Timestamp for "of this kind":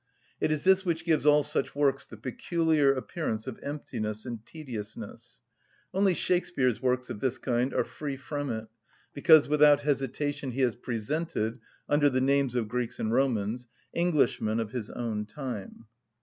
7.11-7.71